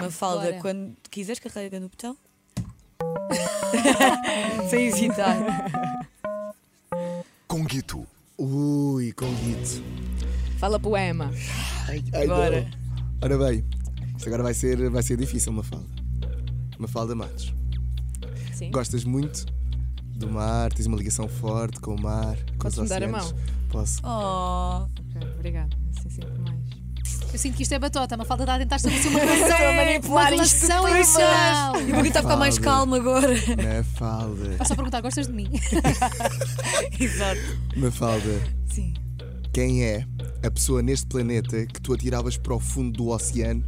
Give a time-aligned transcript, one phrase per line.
[0.00, 0.60] Mafalda, Bora.
[0.60, 2.16] quando quiseres, carrega no botão.
[4.70, 5.36] Sem hesitar.
[7.46, 8.06] Conguito.
[8.36, 9.82] Ui, conguito.
[10.58, 11.30] Fala poema.
[11.88, 12.60] Ai, ai, Bora.
[12.60, 12.78] não.
[13.22, 13.64] Ora bem,
[14.16, 15.86] isto agora vai ser, vai ser difícil, Mafalda.
[16.78, 17.52] Mafalda Matos.
[18.54, 18.70] Sim.
[18.70, 19.46] Gostas muito
[20.14, 23.34] do mar, tens uma ligação forte com o mar, com Posso-me os dar a mão?
[23.70, 24.00] Posso.
[24.04, 25.76] Oh, Ok, obrigada.
[25.96, 26.58] Assim sinto mais.
[27.32, 29.66] Eu sinto que isto é batota, uma falta de a tentar estabelecer uma relação, Estou
[29.66, 30.96] a uma manipular isto relação tudo.
[30.96, 31.74] emocional.
[31.74, 33.28] e o Margarida está a ficar mais calma agora.
[33.28, 34.50] Mafalda.
[34.56, 35.50] Posso só perguntar, gostas de mim?
[36.98, 37.40] Exato.
[37.76, 38.40] Mafalda,
[38.72, 38.94] Sim.
[39.52, 40.06] quem é
[40.42, 43.64] a pessoa neste planeta que tu atiravas para o fundo do oceano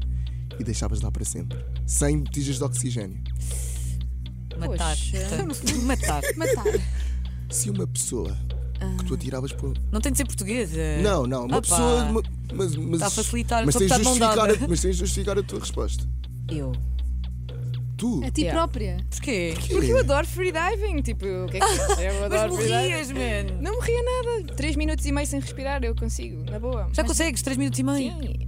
[0.59, 1.59] e deixavas lá para sempre?
[1.87, 3.21] Sem botijas de oxigênio.
[4.59, 4.97] Matar.
[5.85, 6.23] Matar.
[6.37, 6.81] Matar.
[7.51, 8.37] Se uma pessoa
[8.99, 9.73] que tu atiravas para.
[9.93, 10.79] Não tem de ser portuguesa.
[11.03, 11.69] Não, não, uma Ah, pá.
[11.69, 12.03] pessoa.
[12.05, 13.65] uma- mas, mas, Está a facilitar.
[13.67, 16.05] mas tens, justificar a, mas tens de justificar a tua resposta.
[16.49, 16.73] Eu.
[17.97, 18.23] Tu?
[18.25, 18.59] A ti Yeah.
[18.59, 18.97] própria.
[19.11, 19.55] Porquê?
[19.69, 21.03] Porque eu adoro freediving.
[21.03, 21.67] Tipo, o que é que
[22.03, 22.89] eu Mas adoro freediving.
[22.89, 23.61] morrias, man.
[23.61, 24.55] Não morria nada.
[24.57, 26.89] 3 minutos e meio sem respirar, eu consigo, na boa.
[26.95, 28.13] Já consegues, 3 minutos e meio.
[28.23, 28.47] Sim.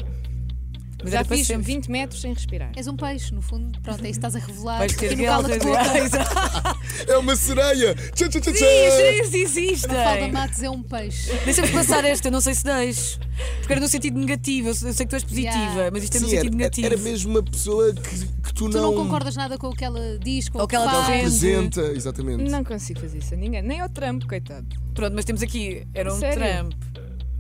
[1.03, 1.65] Mas Já fiz sempre.
[1.65, 2.71] 20 metros sem respirar.
[2.77, 3.81] És um peixe, no fundo.
[3.81, 4.79] Pronto, é isso que estás a revelar.
[4.79, 5.83] Vais ter no cala de boca.
[7.09, 7.95] É uma sereia!
[8.15, 9.89] Tchá, tchá, tchá, isso existe.
[9.89, 11.33] Mafalda Matos é um peixe.
[11.45, 13.19] Deixa-me passar esta, eu não sei se deixo.
[13.59, 15.91] Porque era no sentido negativo, eu sei que tu és positiva, Yeah.
[15.93, 16.87] mas isto é no Sim, sentido era, negativo.
[16.87, 18.01] era mesmo uma pessoa que,
[18.43, 20.91] que tu, Tu não concordas nada com o que ela diz, com o que ela
[20.91, 21.09] faz.
[21.09, 22.49] representa, exatamente.
[22.51, 23.63] Não consigo fazer isso a ninguém.
[23.63, 24.67] Nem ao Trump, coitado.
[24.95, 26.39] Pronto, mas temos aqui, era um Sério?
[26.69, 26.73] Trump.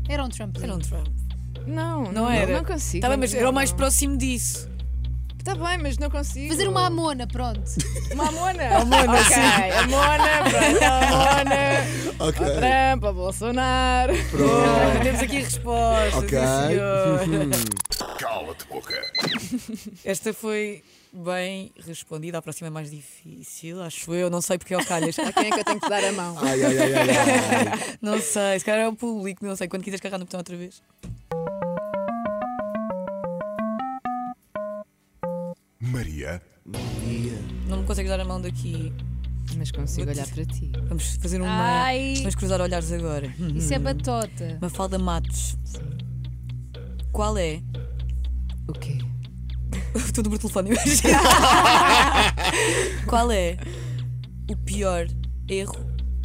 [0.08, 0.56] Era um Trump.
[0.60, 1.06] Era um Trump.
[1.66, 2.52] Não, Não era?
[2.52, 3.00] Não consigo.
[3.02, 3.77] Tá bem, mas não, era o mais não.
[3.77, 4.68] próximo disso.
[5.38, 6.50] Está bem, mas não consigo.
[6.50, 7.62] Fazer uma amona, pronto.
[8.14, 8.77] Uma amona.
[8.77, 9.36] Amona, ok.
[9.83, 12.28] Amona, pronto, amona.
[12.28, 12.46] Ok.
[12.46, 14.12] Ao Trump, a Bolsonaro.
[14.14, 16.18] Ah, temos aqui a resposta.
[16.18, 16.38] Ok.
[18.42, 18.46] Hum.
[18.46, 19.12] Cala-te boca.
[20.04, 24.78] Esta foi bem respondida, a próxima é mais difícil, acho eu, não sei porque é
[24.78, 25.18] o calhas.
[25.18, 26.36] A quem é que eu tenho que dar a mão?
[26.38, 27.98] Ai, ai, ai, ai, ai.
[28.00, 30.56] Não sei, se calhar é o público, não sei, quando quiseres carregar no botão outra
[30.56, 30.83] vez.
[35.80, 36.40] Maria.
[36.64, 37.38] Maria.
[37.68, 38.92] Não me consegues dar a mão daqui.
[39.56, 40.72] Mas consigo olhar para ti.
[40.84, 41.83] Vamos fazer uma.
[41.84, 42.14] Ai.
[42.18, 43.34] Vamos cruzar olhares agora.
[43.55, 44.58] Isso é batota.
[44.61, 45.56] Mafalda Matos.
[47.12, 47.61] Qual é?
[48.74, 48.98] O quê?
[49.94, 51.02] Estou no telefone hoje.
[53.06, 53.56] Qual é
[54.50, 55.06] o pior
[55.48, 55.77] erro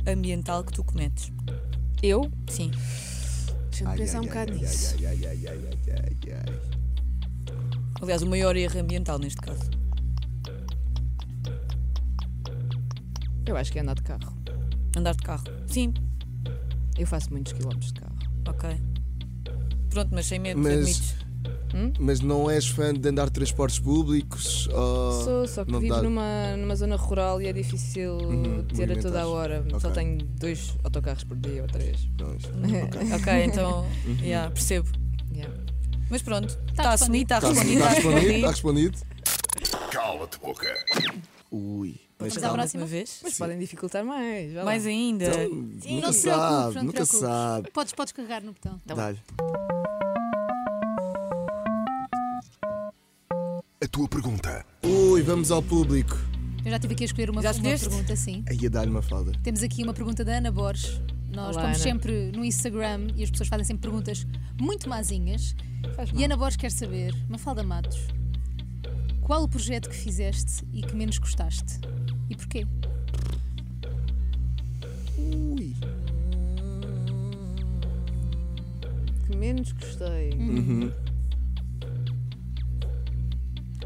[0.08, 1.32] ambiental que tu cometes?
[2.02, 2.32] Eu?
[2.50, 2.72] Sim.
[3.70, 4.96] Deixa-me pensar ai, um bocado nisso.
[5.00, 5.60] Ai, ai, ai, ai, ai,
[5.94, 6.54] ai, ai.
[8.02, 9.70] Aliás, o maior erro ambiental neste caso.
[13.46, 14.34] Eu acho que é andar de carro.
[14.96, 15.44] Andar de carro.
[15.68, 15.94] Sim,
[16.98, 18.16] Eu faço muitos quilómetros de carro.
[18.48, 18.70] ok.
[19.90, 21.16] Pronto, mas sem medo, Mas- admites.
[22.00, 24.68] Mas não és fã de andar de transportes públicos?
[24.70, 25.24] Ou...
[25.24, 28.92] Sou, só que não vivo dá- numa, numa zona rural e é difícil Uhum, ter
[28.92, 29.66] a toda a hora.
[29.80, 29.92] Só Ok.
[29.94, 32.08] tenho dois autocarros por dia ou três.
[32.20, 32.52] Não, isto-
[33.16, 33.86] Ok, então,
[34.22, 34.88] yeah, percebo.
[35.34, 35.54] Yeah.
[36.10, 38.34] Mas pronto, Tá está assumido, está Está respondido, está está respondido?
[38.36, 38.98] Está respondido.
[38.98, 39.92] respondido?
[39.92, 40.86] Cala-te boca.
[41.52, 41.96] Ui.
[42.20, 42.86] Mas Vamos à próxima?
[42.86, 43.20] vez?
[43.24, 44.52] Mas podem dificultar mais.
[44.54, 45.26] Mais ainda.
[45.26, 45.50] Então,
[45.92, 47.72] nunca sabe, não te nunca sabe.
[47.72, 48.82] Podes, podes carregar no botão.
[48.88, 49.02] Tá bom.
[49.02, 49.77] Dá-lhe.
[53.88, 54.66] A tua pergunta.
[54.84, 56.14] Ui, vamos ao público.
[56.66, 57.88] Eu já tive aqui a escolher uma, Já uma escolheste?
[57.88, 58.44] pergunta, sim.
[58.50, 59.32] Aí a dar-lhe uma falda.
[59.42, 61.00] Temos aqui uma pergunta da Ana Borges.
[61.30, 61.78] Nós Olá, estamos Ana.
[61.78, 64.28] sempre no Instagram e as pessoas fazem sempre perguntas
[64.60, 65.56] muito mazinhas.
[65.96, 66.22] Faz E.
[66.26, 67.98] Ana Borges quer saber, Mafalda Matos,
[69.22, 71.80] qual o projeto que fizeste e que menos gostaste?
[72.30, 72.68] E porquê?
[75.18, 75.74] Ui.
[79.26, 80.32] Que menos gostei.
[80.34, 80.92] Uhum.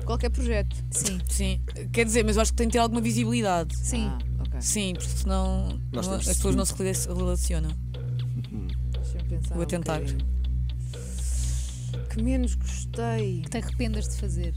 [0.06, 0.76] Qualquer projeto.
[0.92, 3.76] Sim, Sim, quer dizer, mas eu acho que tem de ter alguma visibilidade.
[3.78, 4.08] sim.
[4.08, 4.18] Ah,
[4.48, 4.62] ok.
[4.62, 7.72] Sim, porque senão Nós não- temos as pessoas não se rela- relacionam.
[8.92, 9.54] Deixa-me pensar.
[9.56, 10.00] Vou um tentar.
[10.00, 10.32] bocadinho.
[12.10, 13.42] Que menos gostei.
[13.44, 14.54] Que te arrependas de fazer.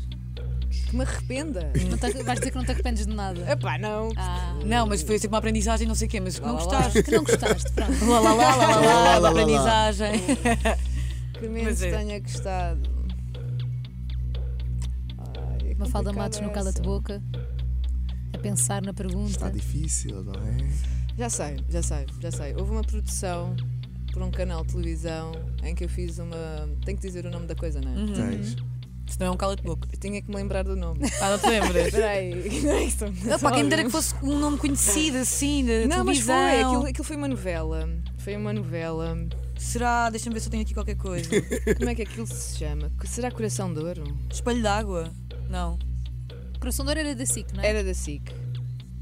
[0.91, 1.73] Que me arrependa.
[1.89, 3.41] Não te, vais dizer que não te arrependes de nada.
[3.51, 4.11] Epá, não.
[4.17, 6.61] Ah, Não, mas foi sempre uma aprendizagem, não sei o quê, mas que não Lá,
[6.61, 6.75] lá, lá.
[6.83, 7.03] gostaste.
[7.05, 8.05] que não gostaste, pronto.
[8.07, 9.29] Lá, lá, lá, lá, lá, lá, Lá, lá, lá, lá.
[9.31, 10.13] aprendizagem.
[11.39, 11.97] Que menos Mas é.
[11.97, 12.94] tenha gostado.
[15.85, 16.51] Mafalda Matos no.
[16.51, 17.23] Cala-te Boca,
[18.33, 19.31] a pensar na pergunta.
[19.31, 20.57] Está difícil, não é?
[21.19, 22.55] Já sei, já sei, já sei.
[22.57, 23.55] Houve uma produção
[24.13, 25.33] por um canal de televisão
[25.63, 26.37] em que eu fiz uma.
[26.85, 27.97] Tenho que dizer o nome da coisa, não é?
[27.97, 28.13] Uhum.
[28.13, 28.57] Tens.
[29.07, 29.87] Se não é um cala-te-boca.
[29.93, 31.01] Eu tinha que me lembrar do nome.
[31.21, 31.87] Ah, não te lembras?
[31.89, 33.05] Espera aí, não é isso?
[33.41, 36.37] Pá, quem me dera que fosse um nome conhecido assim, da Não, mas televisão.
[36.37, 37.89] foi, aquilo, aquilo foi uma novela.
[38.17, 39.15] Foi uma novela.
[39.59, 40.09] Será?
[40.11, 41.29] Deixa-me ver se eu tenho aqui qualquer coisa.
[41.77, 42.91] Como é que aquilo se chama?
[43.05, 44.05] Será Coração de Ouro?
[44.33, 45.13] Espelho d'água.
[45.49, 45.79] Não.
[46.59, 47.67] Coração de Ouro era da SIC, não é?
[47.69, 48.23] Era da SIC.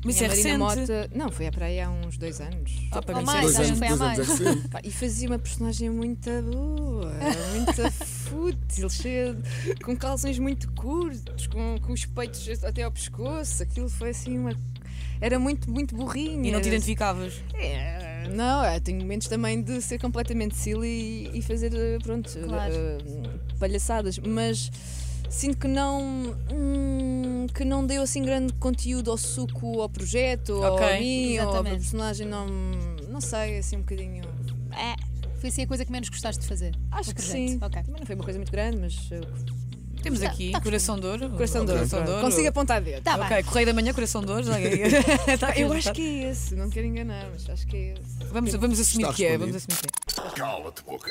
[0.05, 0.59] Mas é a Marina recente.
[0.93, 1.11] Mota.
[1.15, 2.73] Não, foi para aí há uns dois anos.
[2.91, 3.79] Ah, para Ou mim mais, que recente.
[3.79, 4.67] foi há dois anos mais.
[4.67, 7.12] Pá, e fazia uma personagem muito boa,
[7.53, 13.62] muito fútil, cheia de, com calções muito curtos, com, com os peitos até ao pescoço.
[13.62, 14.50] Aquilo foi assim uma.
[15.21, 16.44] Era muito, muito burrinho.
[16.47, 17.41] E não te identificavas.
[17.55, 22.29] É, não, é, tenho momentos também de ser completamente silly e, e fazer, eh, pronto,
[22.29, 22.75] Claro.
[22.75, 22.99] eh,
[23.56, 24.69] palhaçadas, mas
[25.32, 30.62] sinto que não hum, que não deu assim grande conteúdo ao suco, ao projeto, ou
[30.75, 30.87] Ok.
[30.87, 31.81] a mim, ou ao Exatamente.
[31.81, 32.46] personagem, não,
[33.08, 34.23] não sei, assim um bocadinho.
[34.73, 34.94] É,
[35.40, 36.73] Foi assim a coisa que menos gostaste de fazer.
[36.93, 37.32] acho que projeto.
[37.32, 37.58] sim.
[37.61, 37.82] Ok.
[37.82, 38.96] Também não foi uma coisa muito grande, mas
[40.02, 41.31] Temos Tá- aqui tá Coração de Ouro.
[41.31, 41.87] coração de ouro.
[42.11, 42.20] Ouro.
[42.23, 43.05] Consigo apontar dedo.
[43.05, 44.43] Tá Ok, Correio da Manhã, Coração de Ouro.
[45.38, 48.25] Tá Eu acho que é esse, não quero enganar, mas acho que é esse.
[48.32, 49.38] Vamos, vamos assumir Está que é.
[49.38, 50.02] Vamos assumir que é.
[50.31, 51.11] Cala-te boca.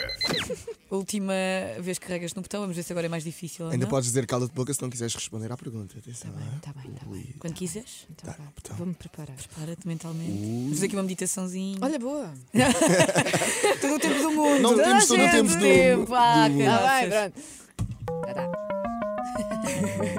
[0.90, 1.34] Última
[1.80, 3.66] vez que carregas no botão, vamos ver se agora é mais difícil.
[3.70, 3.90] Ainda não.
[3.90, 5.98] podes dizer cala-te boca se não quiseres responder à pergunta.
[5.98, 6.32] Atenção.
[6.32, 6.60] Tá bem, ah.
[6.62, 7.36] tá bem, tá bem.
[7.40, 8.08] Quando quiseres.
[8.10, 8.76] Então, Tá, vá, então.
[8.78, 9.36] Vou-me preparar.
[9.58, 10.32] Para-te mentalmente.
[10.32, 11.78] Vamos fazer aqui uma meditaçãozinha.
[11.82, 12.34] Olha, boa.
[13.82, 14.62] todo o tempo do mundo.
[14.62, 16.14] Não Toda temos- a não gente temos do- tempo.
[16.16, 17.10] Ah, do- Tá caraças.
[17.10, 18.36] bem, pronto.
[18.36, 18.52] Tá.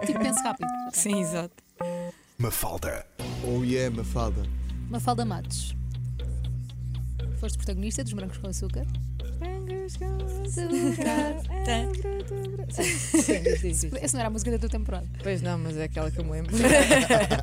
[0.06, 0.68] Tipo, pense rápido.
[0.92, 1.54] Sim, exato.
[2.38, 3.06] Mafalda.
[3.46, 4.42] Oh yeah, Mafalda.
[4.90, 5.74] Mafalda Matos.
[7.42, 8.86] Foste protagonista dos Brancos com Açúcar.
[12.70, 13.90] Sim, sim, sim.
[14.00, 15.08] Essa não era a música da tua temporada.
[15.20, 16.54] Pois não, mas é aquela que eu me lembro.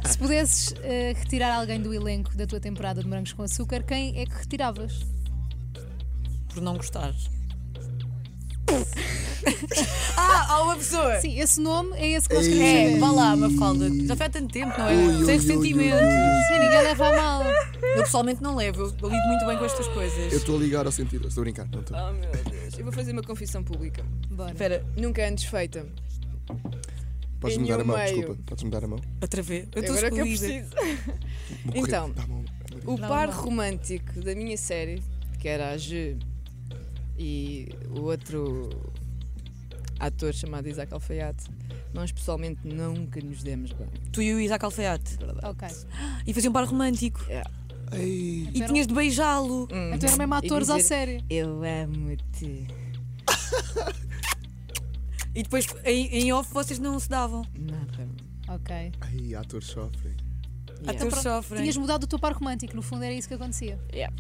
[0.10, 4.18] Se pudesses eh, retirar alguém do elenco da tua temporada de Morangos com Açúcar, quem
[4.18, 5.06] é que retiravas?
[6.48, 7.30] Por não gostares.
[10.18, 11.20] ah, há uma pessoa.
[11.22, 13.90] Sim, esse nome é esse que nós queremos É, vá lá, Mafalda.
[14.06, 14.94] Já foi há tanto tempo, não é?
[14.96, 16.02] Ui, Sem ui, ressentimentos.
[16.02, 17.44] ui, Sim, ninguém leva a mal.
[17.96, 20.32] Eu pessoalmente não levo, eu lido muito bem com estas coisas.
[20.32, 21.28] Eu estou a ligar ao sentido.
[21.28, 21.98] Estou a brincar, não estou.
[21.98, 22.78] Oh meu Deus.
[22.78, 24.04] Eu vou fazer uma confissão pública.
[24.30, 24.52] Bora.
[24.52, 25.86] Espera, Nunca antes feita.
[27.40, 28.16] Podes em me dar a nenhum mão, meio.
[28.18, 28.42] desculpa.
[28.46, 29.00] Podes me dar a mão.
[29.22, 29.68] outra vez.
[29.74, 30.70] Eu estou Agora que eu preciso.
[30.70, 31.80] Vou correr.
[31.80, 32.12] Então.
[32.12, 32.46] Dá a mão.
[32.86, 35.02] O par romântico da minha série,
[35.40, 36.18] que era a G
[37.20, 38.70] e o outro
[40.00, 41.44] ator chamado Isaac Alfaiate,
[41.94, 43.90] nós pessoalmente nunca nos demos bem.
[44.12, 45.18] Tu e o Isaac Alfaiate.
[45.44, 45.68] Ok.
[46.26, 47.20] E faziam um par romântico.
[47.92, 48.48] Ei.
[48.54, 49.68] E tinhas de beijá-lo.
[49.72, 49.94] Hum.
[49.94, 51.24] Então eram mesmo atores à série.
[51.30, 52.68] Eu amo-te.
[55.36, 57.46] E depois em, em off vocês não se davam.
[57.54, 58.10] Nada.
[58.48, 58.92] Ok.
[59.00, 60.16] Ai, atores sofrem.
[60.82, 60.92] Yeah.
[60.92, 61.62] Atores sofrem.
[61.62, 63.80] Tinhas mudado o teu par romântico, no fundo era isso que acontecia.
[63.94, 64.14] Yeah.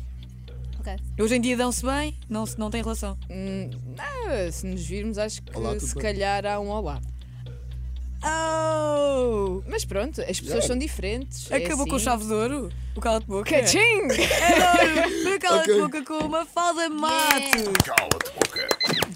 [1.20, 3.18] Hoje em dia dão-se bem, não, se- não tem relação.
[3.30, 6.04] Hum, não, se nos virmos, acho que Olá, tudo se bem?
[6.04, 7.00] calhar há um olá.
[8.24, 9.62] Oh!
[9.68, 10.68] Mas pronto, as pessoas Yeah.
[10.68, 11.50] são diferentes.
[11.52, 12.06] é Acabou com assim.
[12.06, 12.70] chave de ouro?
[12.96, 13.50] O cala de boca?
[13.50, 14.10] Caching!
[15.24, 15.82] Foi o cala de Ok.
[15.82, 17.52] boca com uma falda mate.
[17.86, 18.49] Cala-te boca.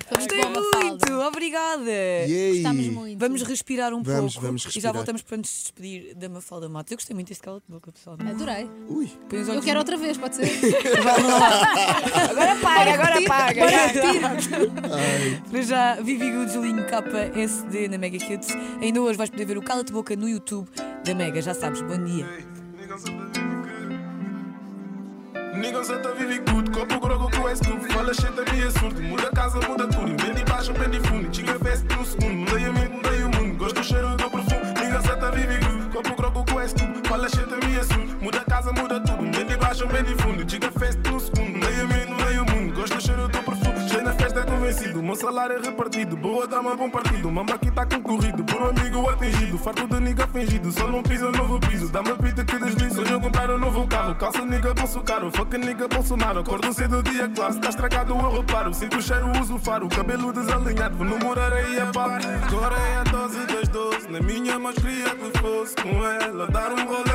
[0.09, 1.89] Gostei muito obrigada.
[1.91, 2.53] Yay.
[2.55, 3.19] Gostámos muito.
[3.19, 4.93] Vamos respirar um Vamos, pouco vamos e já respirar.
[4.93, 6.91] voltamos para nos despedir da Mafalda Matos.
[6.91, 8.17] Eu gostei muito deste cala de boca, pessoal.
[8.19, 8.69] Adorei.
[8.89, 9.09] Ui.
[9.31, 10.45] Eu quero outra vez, pode ser?
[11.03, 11.61] Vamos lá.
[12.29, 13.61] Agora paga, agora paga.
[15.49, 18.49] Para já, Vivi Good, Julinho KSD na Mega Kids.
[18.81, 20.69] Ainda hoje vais poder ver o Cala-te Boca no YouTube
[21.05, 21.81] da Mega, já sabes.
[21.81, 22.25] Bom dia.
[25.63, 29.29] Niggas até vive good, copo grogo com é scoop Fala shit a minha surdo, muda
[29.31, 30.13] casa, muda tudo.
[30.21, 32.33] Bem de baixo, bem de fundo, chega fest no segundo.
[32.33, 34.73] Mudei a mente, mudei o mundo, gosto do cheiro do perfume.
[34.81, 38.41] Niggas até vive good, copo grogo com é scoop Fala shit a minha surdo, muda
[38.41, 39.23] casa, muda tudo.
[39.23, 40.43] Bem de baixo, bem de fundo,
[45.03, 49.09] meu salário é repartido Boa dama, bom partido, mamba aqui tá concorrido Por um amigo
[49.09, 53.11] atingido, farto de nigga fingido Só não pisa novo piso, dá-me pita que deslizo Hoje
[53.11, 57.29] eu comprar um novo carro, calça nigga bolso caro Fuck nigga Bolsonaro, acordo cedo dia
[57.29, 61.05] claro Se tá estragado eu reparo, sinto o cheiro, uso o faro Cabelo desalinhado, vou
[61.05, 62.19] namorar aí a pá.
[62.47, 66.47] Agora é a dose das doze Na minha mais queria que fosse com ela.
[66.47, 67.12] Dar um rolê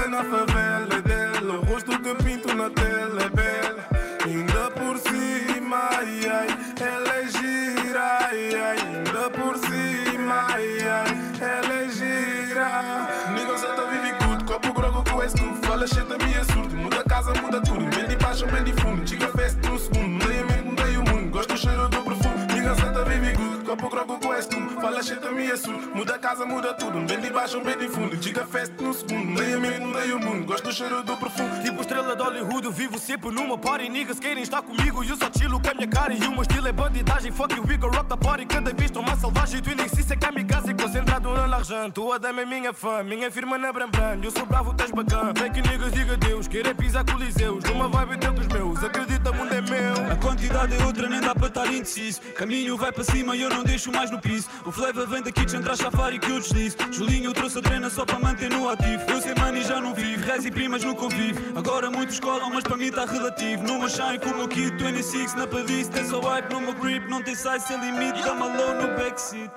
[15.29, 17.85] esse tu Fala shit a minha surdo, muda casa, muda tudo.
[17.85, 20.09] De baixo, de fundo, chega fest no segundo.
[20.09, 22.47] Mudei a o mundo, gosto do cheiro do perfume.
[22.53, 24.49] Niggas até vive good, copo grogo com esse
[24.89, 26.99] Fala shit a minha surdo, muda casa, muda tudo.
[27.01, 29.27] Bem de baixo, bem de fundo, chega fest no segundo.
[29.27, 31.63] Mudei a mente, mudei o mundo, gosto do cheiro do perfume.
[31.63, 33.91] Tipo estrela de Hollywood, eu vivo sempre numa party.
[33.91, 36.15] Niggas querem estar comigo e eu só chilo com a minha cara.
[36.15, 38.47] E o meu estilo é bandidagem, fuck you, we go rock the party.
[38.47, 40.73] Cada vez estou mais selvagem, tu nem se é kamikaze.
[40.73, 43.03] Concentrado na largente, tua dama é minha fã.
[43.03, 45.35] Minha firma na Brambran, eu sou bravo, tens bacana.
[45.37, 49.53] Fake niggas, diga Deus, querer pisar coliseus Numa vibe ter dos meus, acredita, o mundo
[49.53, 50.13] é meu.
[50.13, 52.23] A quantidade é outra, nem dá para estar indeciso.
[52.35, 54.49] Caminho vai para cima e eu não deixo mais no piso.
[54.65, 56.77] O flavor vem da kitchen, traz safari que eu deslize.
[56.93, 59.03] Julinho trouxe a trena só para manter no ativo.
[59.09, 61.53] Eu sei money já não vivo, res e primas no convívio.
[61.57, 63.65] Agora muitos colam, mas para mim tá relativo.
[63.65, 67.11] Numa shine com o meu kit 26, na padice, tem só wipe no meu grip.
[67.11, 69.51] Não tem size sem limite, dá low no backseat.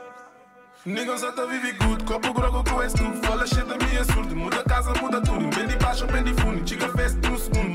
[0.83, 3.15] Nigga só tá vive good, copo grogo com esse tudo.
[3.27, 5.55] Fala shit da minha surdo, muda casa, muda tudo.
[5.55, 7.70] Bem de baixo, bem de fundo, chica fest no segundo.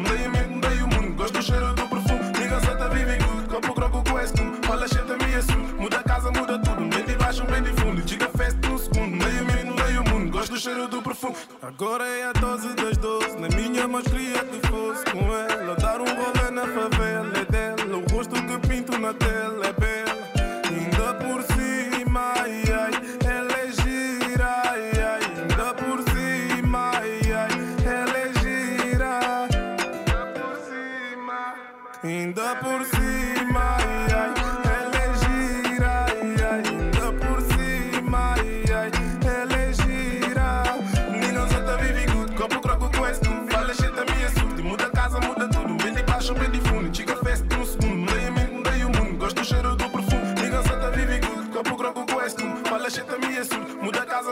[32.07, 33.06] Ainda por cima,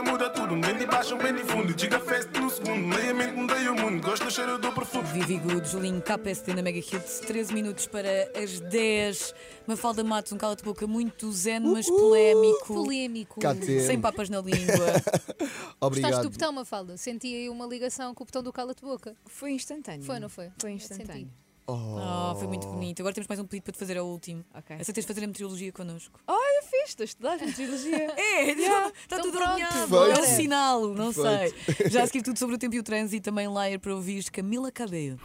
[0.05, 3.33] muda tudo, bem de baixo, bem de fundo, chica fest no segundo, mudei a mente,
[3.33, 5.03] mudei o mundo, gosto do cheiro do perfume.
[5.07, 9.33] Vivi Good, Julinho KPST na Mega Hits, 13 minutos para as 10.
[9.67, 12.73] Mafalda Matos, um cala-de-boca muito zen, mas polémico.
[12.73, 13.39] Polémico.
[13.39, 13.81] KTM.
[13.81, 14.75] Sem papas na língua.
[15.39, 16.23] Gostaste Obrigado.
[16.23, 16.97] do botão, Mafalda?
[16.97, 19.15] Senti aí uma ligação com o botão do cala-te-boca.
[19.25, 20.03] Foi instantâneo.
[20.03, 20.51] Foi, não foi?
[20.59, 21.29] Foi instantâneo.
[21.67, 22.99] Oh, foi muito bonito.
[23.01, 24.45] Agora temos mais um pedido para te fazer, é o último.
[24.53, 24.75] Ok.
[24.79, 26.19] Aceitas fazer a meteorologia connosco?
[26.27, 28.13] Olha, fiz, tu estudaste trilogia.
[28.17, 29.51] É, está Então tudo pronto.
[29.51, 29.95] alinhado.
[30.11, 31.73] É um sinal, não Perfeito.
[31.77, 31.89] sei.
[31.89, 34.23] Já a seguir tudo sobre o tempo e o trânsito e também Liar para ouvir
[34.29, 35.19] Camila Cabello.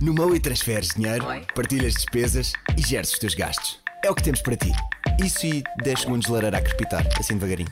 [0.00, 3.80] No Moe transferes dinheiro, partilhas despesas e geres os teus gastos.
[4.04, 4.72] É o que temos para ti.
[5.24, 7.70] Isso e 10 segundos de lareira a crepitar, assim devagarinho.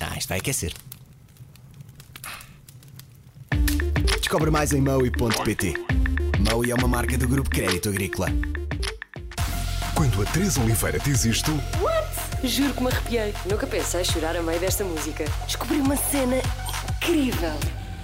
[0.00, 0.74] Ah, isto vai aquecer.
[4.32, 5.74] Descobre mais em moe.pt.
[6.50, 8.28] Moe é uma marca do Grupo Crédito Agrícola.
[9.94, 11.50] Quando a Teresa Oliveira diz isto,
[12.42, 13.34] Juro que me arrepiei.
[13.44, 15.26] Nunca pensei chorar a meio desta música.
[15.44, 16.36] Descobri uma cena
[16.96, 17.52] incrível.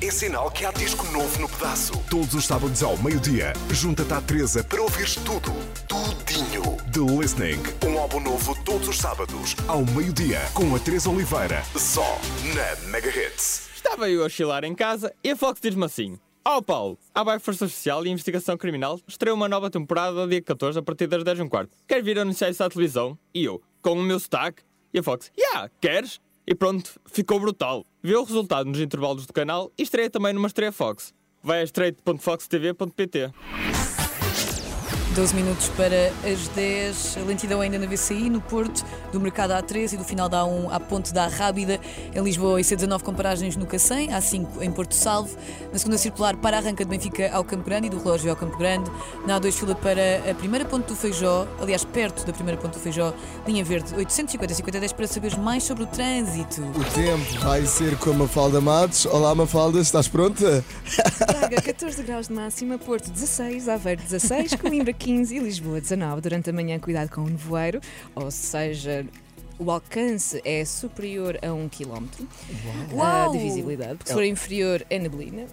[0.02, 1.94] é sinal que há disco novo no pedaço.
[2.10, 5.50] Todos os sábados ao meio-dia, junta-te à Teresa para ouvires tudo,
[5.88, 6.76] tudinho.
[6.92, 12.20] The Listening, um álbum novo todos os sábados, ao meio-dia, com a Teresa Oliveira, só
[12.54, 13.67] na Mega Hits.
[13.98, 17.40] Estava eu a oscilar em casa e a Fox diz-me assim: Ó Paulo, a Baia
[17.40, 21.40] Força Social e Investigação Criminal estreou uma nova temporada dia 14 a partir das 10
[21.40, 21.76] h quarto.
[21.88, 23.18] Quer vir anunciar isso à televisão?
[23.34, 24.62] E eu, com o meu sotaque,
[24.94, 26.20] e a Fox, yeah, queres?
[26.46, 27.84] E pronto, ficou brutal.
[28.00, 31.12] Vê o resultado nos intervalos do canal e estreia também numa estreia Fox.
[31.42, 33.32] Vai a straight.foxtv.pt
[35.18, 37.16] 12 minutos para as 10.
[37.16, 40.68] A lentidão ainda na VCI, no Porto, do Mercado A3 e do final da A1
[40.70, 41.80] à Ponte da Rábida.
[42.14, 45.36] Em Lisboa, IC19 com paragens no Cacém, A5 em Porto Salvo.
[45.72, 48.56] Na segunda circular, para arranca de Benfica ao Campo Grande e do relógio ao Campo
[48.56, 48.88] Grande.
[49.26, 52.80] Na A2 fila para a primeira ponte do Feijó, aliás, perto da primeira ponte do
[52.80, 53.12] Feijó,
[53.44, 56.62] linha verde 850 5010 para saberes mais sobre o trânsito.
[56.62, 59.04] O tempo vai ser com a Mafalda Matos.
[59.06, 60.64] Olá, Mafalda, estás pronta?
[61.26, 66.20] Braga, 14 graus de máxima, Porto 16, Aveiro 16, Coimbra 15 e Lisboa 19.
[66.20, 67.80] Durante a manhã, cuidado com o nevoeiro,
[68.14, 69.06] ou seja,
[69.58, 72.06] o alcance é superior a 1 km
[72.92, 73.32] Uau!
[73.32, 74.00] de visibilidade.
[74.04, 75.46] Se for inferior, é neblina.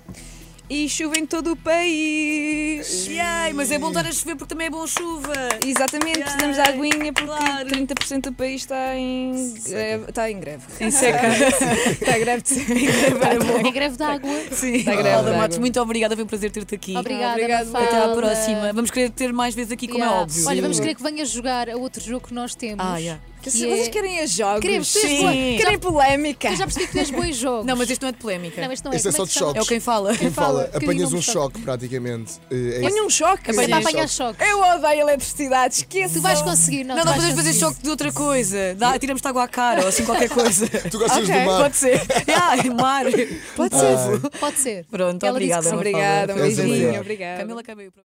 [0.67, 3.07] E chuva em todo o país.
[3.21, 5.31] Ai, mas é bom estar a chover porque também é bom chuva.
[5.65, 7.69] Exatamente, precisamos de aguinha porque claro.
[7.69, 10.63] 30% do país está em, greve, está em greve.
[10.79, 11.27] Em seca.
[11.91, 14.31] está em greve de É greve de água.
[14.51, 16.97] Sim, Está grave, Mafalda está Matos, muito obrigada, foi um prazer ter-te aqui.
[16.97, 17.97] Obrigada, Obrigado, Mafalda.
[17.97, 18.73] Até à próxima.
[18.73, 20.19] Vamos querer ter mais vezes aqui, como Yeah.
[20.19, 20.47] é óbvio.
[20.47, 22.83] Olha, vamos querer que venhas jogar a outro jogo que nós temos.
[22.83, 23.21] Ah, yeah.
[23.51, 25.17] Que Se é- vocês querem a jogos, Queremos, Sim.
[25.19, 25.31] boa.
[25.31, 26.49] querem polémica.
[26.49, 27.65] eu já percebi que boa em jogos.
[27.65, 28.61] Não, mas este não é de polémica.
[28.61, 28.95] Não, este não é.
[28.95, 29.55] É Como só de choques.
[29.55, 30.15] É o quem fala.
[30.15, 32.33] Quem fala, quem apanhas um choque praticamente.
[32.51, 33.45] Eh, É Ponha um choque.
[33.45, 34.43] Você vai Apanhas apanhar choque.
[34.43, 36.15] Eu odeio eletricidade, esqueça.
[36.15, 38.75] Tu vais conseguir, não, Não, não podemos fazer choque de outra coisa.
[38.75, 40.67] Dá, tiramos-te água à cara ou assim qualquer coisa.
[40.67, 41.61] Tu gostas Ok, do mar?
[41.61, 42.01] Pode ser.
[42.41, 43.05] Ai, mar.
[43.55, 44.29] Pode ser.
[44.39, 44.85] Pode ser.
[44.85, 45.61] Pronto, Ela disse obrigada.
[45.61, 45.75] que sim.
[45.75, 45.85] Mafalda.
[45.85, 47.39] Obrigada, um beijinho, obrigada.
[47.39, 47.91] Camila Cabello.